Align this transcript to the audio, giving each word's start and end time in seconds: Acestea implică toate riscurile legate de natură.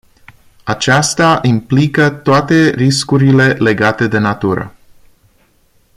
Acestea 0.63 1.39
implică 1.41 2.09
toate 2.09 2.69
riscurile 2.69 3.47
legate 3.47 4.07
de 4.07 4.17
natură. 4.17 4.75